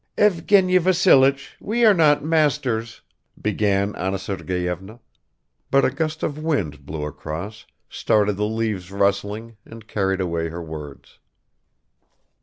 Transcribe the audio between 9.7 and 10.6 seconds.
carried away